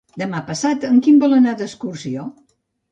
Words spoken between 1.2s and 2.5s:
vol anar d'excursió.